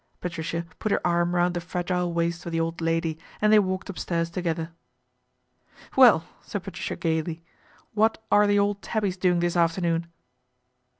[0.19, 3.87] Patricia put her arm round the fragile waist of the old lady and they walked
[3.87, 4.71] upstairs together.'
[5.95, 7.43] Well," said Patricia gaily,"
[7.93, 10.07] what are the old tabbies doing this afternoon